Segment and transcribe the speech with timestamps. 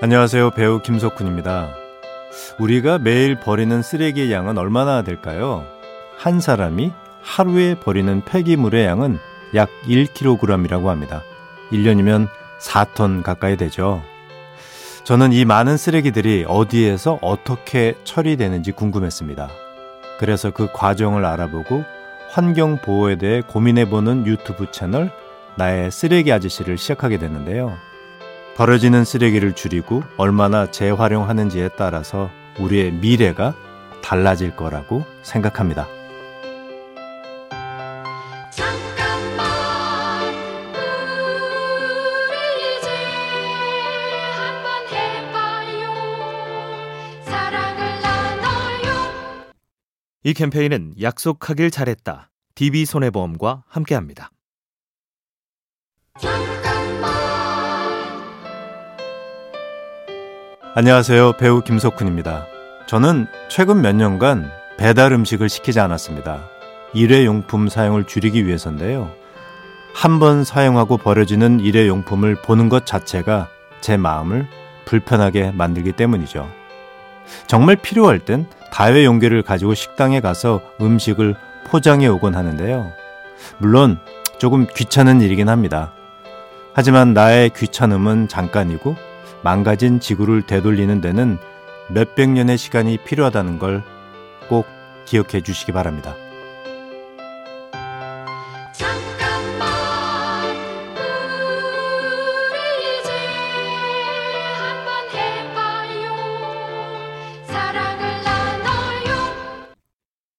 [0.00, 0.50] 안녕하세요.
[0.50, 1.74] 배우 김석훈입니다.
[2.60, 5.66] 우리가 매일 버리는 쓰레기의 양은 얼마나 될까요?
[6.16, 9.18] 한 사람이 하루에 버리는 폐기물의 양은
[9.56, 11.24] 약 1kg이라고 합니다.
[11.72, 12.28] 1년이면
[12.60, 14.00] 4톤 가까이 되죠.
[15.02, 19.48] 저는 이 많은 쓰레기들이 어디에서 어떻게 처리되는지 궁금했습니다.
[20.20, 21.84] 그래서 그 과정을 알아보고
[22.30, 25.10] 환경 보호에 대해 고민해보는 유튜브 채널
[25.56, 27.87] 나의 쓰레기 아저씨를 시작하게 됐는데요.
[28.58, 33.54] 버려지는 쓰레기를 줄이고 얼마나 재활용하는지에 따라서 우리의 미래가
[34.02, 35.86] 달라질 거라고 생각합니다.
[50.24, 52.32] 이 캠페인은 약속하길 잘했다.
[52.56, 54.32] DB손해보험과 함께합니다.
[60.78, 61.32] 안녕하세요.
[61.38, 62.46] 배우 김석훈입니다.
[62.86, 66.44] 저는 최근 몇 년간 배달 음식을 시키지 않았습니다.
[66.94, 69.10] 일회용품 사용을 줄이기 위해서인데요.
[69.92, 73.48] 한 번 사용하고 버려지는 일회용품을 보는 것 자체가
[73.80, 74.46] 제 마음을
[74.84, 76.48] 불편하게 만들기 때문이죠.
[77.48, 81.34] 정말 필요할 땐 다회 용기를 가지고 식당에 가서 음식을
[81.66, 82.92] 포장해 오곤 하는데요.
[83.58, 83.98] 물론
[84.38, 85.92] 조금 귀찮은 일이긴 합니다.
[86.72, 89.07] 하지만 나의 귀찮음은 잠깐이고
[89.42, 91.38] 망가진 지구를 되돌리는 데는
[91.90, 93.82] 몇백 년의 시간이 필요하다는 걸
[94.48, 94.66] 꼭
[95.04, 96.14] 기억해 주시기 바랍니다.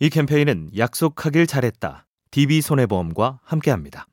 [0.00, 2.06] 이 캠페인은 약속하길 잘했다.
[2.32, 4.06] DB손해보험과 함께합니다.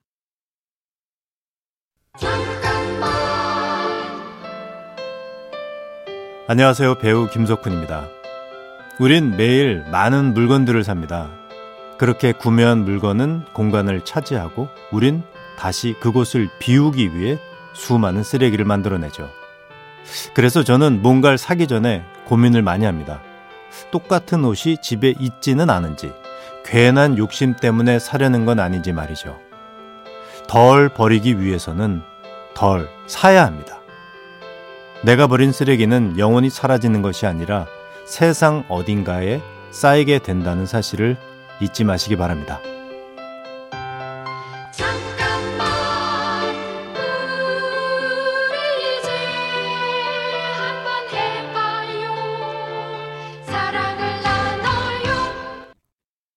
[6.52, 6.96] 안녕하세요.
[6.96, 8.08] 배우 김석훈입니다.
[9.00, 11.30] 우린 매일 많은 물건들을 삽니다.
[12.00, 15.22] 그렇게 구매한 물건은 공간을 차지하고 우린
[15.60, 17.38] 다시 그곳을 비우기 위해
[17.74, 19.30] 수많은 쓰레기를 만들어내죠.
[20.34, 23.22] 그래서 저는 뭔가를 사기 전에 고민을 많이 합니다.
[23.92, 26.12] 똑같은 옷이 집에 있지는 않은지,
[26.66, 29.38] 괜한 욕심 때문에 사려는 건 아닌지 말이죠.
[30.48, 32.02] 덜 버리기 위해서는
[32.56, 33.79] 덜 사야 합니다.
[35.04, 37.68] 내가 버린 쓰레기는 영원히 사라지는 것이 아니라
[38.06, 41.16] 세상 어딘가에 쌓이게 된다는 사실을
[41.62, 42.60] 잊지 마시기 바랍니다.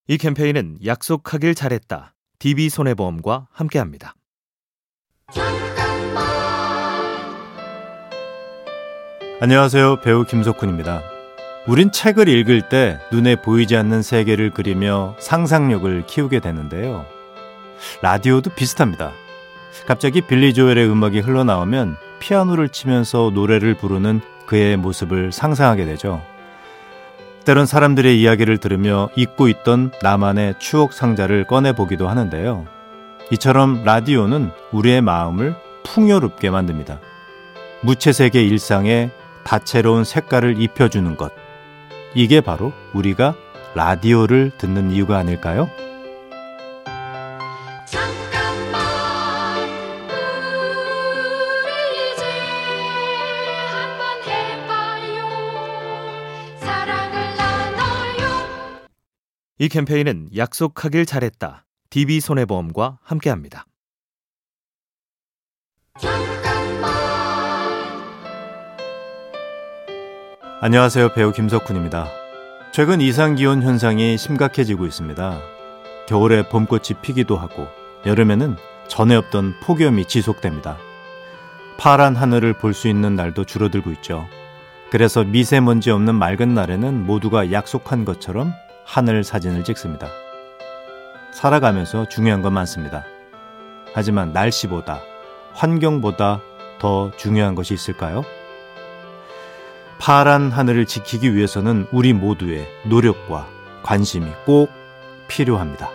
[0.09, 2.15] 이 캠페인은 약속하길 잘했다.
[2.39, 4.15] DB손해보험과 함께합니다.
[9.43, 9.97] 안녕하세요.
[10.03, 11.03] 배우 김석훈입니다.
[11.67, 17.05] 우린 책을 읽을 때 눈에 보이지 않는 세계를 그리며 상상력을 키우게 되는데요.
[18.03, 19.11] 라디오도 비슷합니다.
[19.89, 26.23] 갑자기 빌리 조엘의 음악이 흘러나오면 피아노를 치면서 노래를 부르는 그의 모습을 상상하게 되죠.
[27.45, 32.69] 때론 사람들의 이야기를 들으며 잊고 있던 나만의 추억 상자를 꺼내보기도 하는데요.
[33.33, 37.01] 이처럼 라디오는 우리의 마음을 풍요롭게 만듭니다.
[37.81, 39.11] 무채색의 일상에
[39.45, 41.33] 다채로운 색깔을 입혀주는 것.
[42.15, 43.35] 이게 바로 우리가
[43.75, 45.69] 라디오를 듣는 이유가 아닐까요?
[59.59, 61.65] 이 캠페인은 약속하길 잘했다.
[61.91, 63.67] DB손해보험과 함께합니다.
[70.65, 71.15] 안녕하세요.
[71.15, 72.07] 배우 김석훈입니다.
[72.71, 75.41] 최근 이상기온 현상이 심각해지고 있습니다.
[76.07, 77.67] 겨울에 봄꽃이 피기도 하고
[78.07, 78.57] 여름에는
[78.87, 80.77] 전에 없던 폭염이 지속됩니다.
[81.79, 84.29] 파란 하늘을 볼 수 있는 날도 줄어들고 있죠.
[84.93, 88.53] 그래서 미세먼지 없는 맑은 날에는 모두가 약속한 것처럼
[88.85, 90.07] 하늘 사진을 찍습니다.
[91.33, 93.05] 살아가면서 중요한 건 많습니다.
[93.95, 95.01] 하지만 날씨보다,
[95.55, 96.41] 환경보다
[96.79, 98.23] 더 중요한 것이 있을까요?
[100.03, 103.49] 파란 하늘을 지키기 위해서는 우리 모두의 노력과
[103.85, 104.69] 관심이 꼭
[105.29, 105.91] 필요합니다.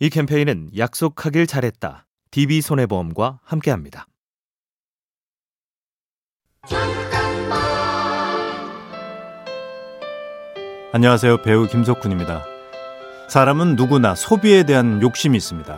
[0.00, 2.06] 이 캠페인은 약속하길 잘했다.
[2.30, 4.06] DB손해보험과 함께합니다.
[10.96, 11.42] 안녕하세요.
[11.42, 12.42] 배우 김석훈입니다.
[13.28, 15.76] 사람은 누구나 소비에 대한 욕심이 있습니다.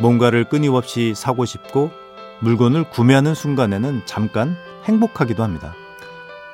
[0.00, 1.92] 뭔가를 끊임없이 사고 싶고
[2.40, 5.74] 물건을 구매하는 순간에는 잠깐 행복하기도 합니다.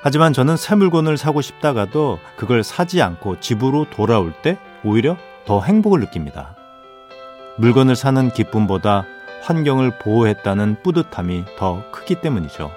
[0.03, 6.01] 하지만 저는 새 물건을 사고 싶다가도 그걸 사지 않고 집으로 돌아올 때 오히려 더 행복을
[6.01, 6.57] 느낍니다.
[7.57, 9.07] 물건을 사는 기쁨보다
[9.45, 12.71] 환경을 보호했다는 뿌듯함이 더 크기 때문이죠.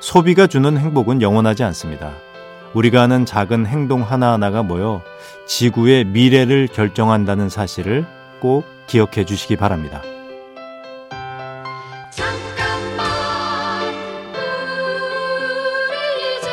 [0.00, 2.10] 소비가 주는 행복은 영원하지 않습니다.
[2.74, 5.02] 우리가 하는 작은 행동 하나하나가 모여
[5.46, 8.06] 지구의 미래를 결정한다는 사실을
[8.40, 10.02] 꼭 기억해 주시기 바랍니다.
[12.10, 13.06] 잠깐만
[15.88, 16.48] 우리 이제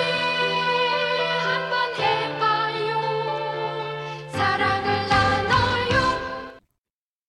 [1.44, 3.02] 한번 해봐요
[4.32, 6.00] 사랑을 나눠요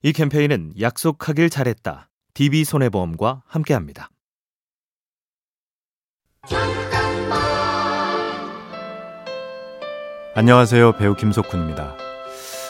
[0.03, 2.09] 이 캠페인은 약속하길 잘했다.
[2.33, 4.09] DB손해보험과 함께합니다.
[10.37, 10.97] 안녕하세요.
[10.97, 11.95] 배우 김석훈입니다.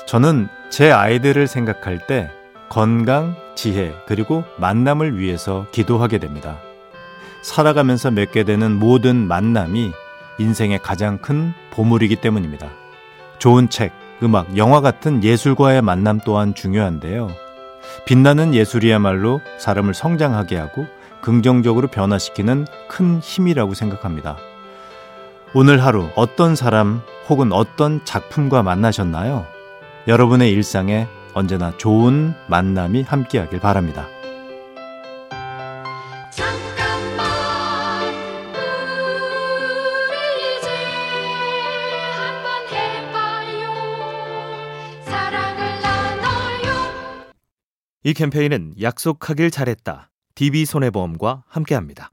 [0.05, 2.29] 저는 제 아이들을 생각할 때
[2.69, 6.59] 건강, 지혜, 그리고 만남을 위해서 기도하게 됩니다.
[7.41, 9.93] 살아가면서 맺게 되는 모든 만남이
[10.37, 12.69] 인생의 가장 큰 보물이기 때문입니다.
[13.39, 17.31] 좋은 책, 음악, 영화 같은 예술과의 만남 또한 중요한데요.
[18.05, 20.85] 빛나는 예술이야말로 사람을 성장하게 하고
[21.19, 24.37] 긍정적으로 변화시키는 큰 힘이라고 생각합니다.
[25.57, 26.99] 오늘 하루 어떤 사람
[27.29, 29.47] 혹은 어떤 작품과 만나셨나요?
[30.05, 34.05] 여러분의 일상에 언제나 좋은 만남이 함께하길 바랍니다.
[36.29, 37.25] 잠깐만
[40.09, 40.67] 우리 이제
[42.17, 43.71] 한번 해봐요
[45.05, 47.31] 사랑을 나눠요
[48.03, 50.11] 이 캠페인은 약속하길 잘했다.
[50.35, 52.09] DB손해보험과 함께합니다.